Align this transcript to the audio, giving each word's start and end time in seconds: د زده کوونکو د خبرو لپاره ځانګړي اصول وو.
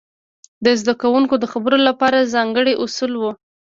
د 0.65 0.67
زده 0.81 0.93
کوونکو 1.01 1.35
د 1.39 1.45
خبرو 1.53 1.77
لپاره 1.87 2.29
ځانګړي 2.33 2.73
اصول 2.83 3.13
وو. 3.17 3.31